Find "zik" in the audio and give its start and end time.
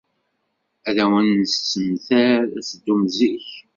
3.15-3.47